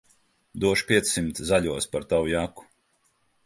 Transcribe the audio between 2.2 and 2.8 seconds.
jaku.